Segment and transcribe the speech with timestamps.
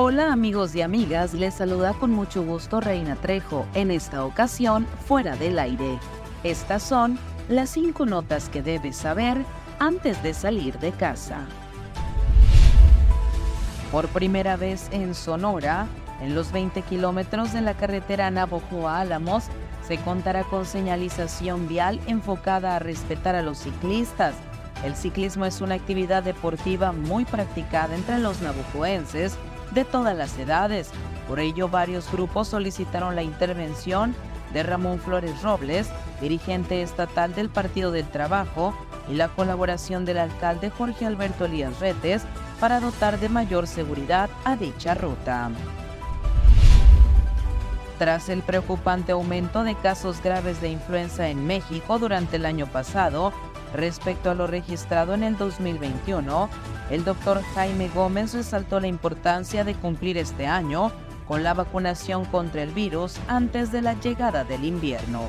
[0.00, 5.34] Hola amigos y amigas, les saluda con mucho gusto Reina Trejo, en esta ocasión fuera
[5.34, 5.98] del aire.
[6.44, 9.44] Estas son las cinco notas que debes saber
[9.80, 11.40] antes de salir de casa.
[13.90, 15.88] Por primera vez en Sonora,
[16.22, 19.46] en los 20 kilómetros de la carretera Navojoa-Álamos,
[19.84, 24.36] se contará con señalización vial enfocada a respetar a los ciclistas.
[24.84, 29.36] El ciclismo es una actividad deportiva muy practicada entre los navojoenses
[29.72, 30.90] de todas las edades.
[31.26, 34.14] Por ello, varios grupos solicitaron la intervención
[34.52, 35.88] de Ramón Flores Robles,
[36.20, 38.74] dirigente estatal del Partido del Trabajo,
[39.08, 42.22] y la colaboración del alcalde Jorge Alberto Elías Retes
[42.60, 45.50] para dotar de mayor seguridad a dicha ruta.
[47.98, 53.32] Tras el preocupante aumento de casos graves de influenza en México durante el año pasado,
[53.74, 56.48] respecto a lo registrado en el 2021,
[56.90, 60.92] el doctor Jaime Gómez resaltó la importancia de cumplir este año
[61.26, 65.28] con la vacunación contra el virus antes de la llegada del invierno.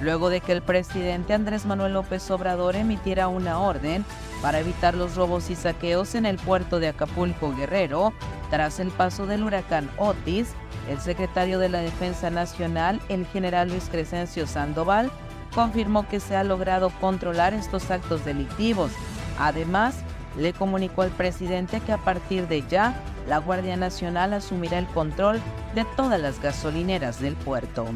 [0.00, 4.04] Luego de que el presidente Andrés Manuel López Obrador emitiera una orden
[4.42, 8.12] para evitar los robos y saqueos en el puerto de Acapulco Guerrero,
[8.50, 10.48] tras el paso del huracán Otis,
[10.90, 15.10] el secretario de la Defensa Nacional, el general Luis Crescencio Sandoval,
[15.54, 18.92] confirmó que se ha logrado controlar estos actos delictivos.
[19.38, 19.96] Además,
[20.36, 25.40] le comunicó al presidente que a partir de ya, la Guardia Nacional asumirá el control
[25.74, 27.86] de todas las gasolineras del puerto.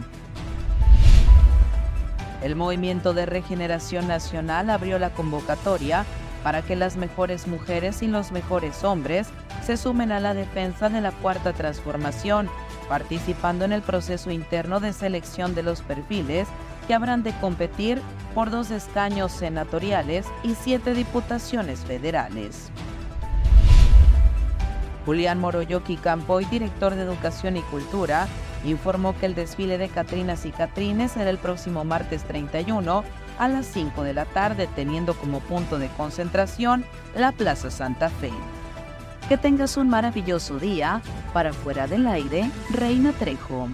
[2.42, 6.04] El Movimiento de Regeneración Nacional abrió la convocatoria
[6.44, 9.28] para que las mejores mujeres y los mejores hombres
[9.64, 12.48] se sumen a la defensa de la Cuarta Transformación,
[12.88, 16.46] participando en el proceso interno de selección de los perfiles
[16.86, 18.00] que habrán de competir
[18.34, 22.70] por dos escaños senatoriales y siete diputaciones federales.
[25.06, 28.28] Julián Moroyoki Campoy, director de Educación y Cultura,
[28.64, 33.04] informó que el desfile de Catrinas y Catrines será el próximo martes 31
[33.38, 36.84] a las 5 de la tarde, teniendo como punto de concentración
[37.16, 38.32] la Plaza Santa Fe.
[39.28, 41.00] Que tengas un maravilloso día.
[41.32, 43.68] Para fuera del aire, Reina Trejo.